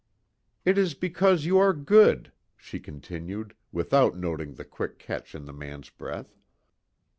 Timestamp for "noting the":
4.17-4.65